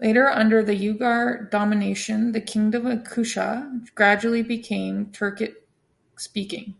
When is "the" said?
0.60-0.72, 2.32-2.40